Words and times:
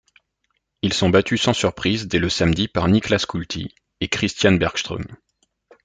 Ils 0.81 0.93
sont 0.93 1.11
battus 1.11 1.43
sans 1.43 1.53
surprise 1.53 2.07
dès 2.07 2.17
le 2.17 2.27
samedi 2.27 2.67
par 2.67 2.87
Nicklas 2.87 3.23
Kulti 3.29 3.75
et 3.99 4.07
Christian 4.07 4.53
Bergström. 4.53 5.05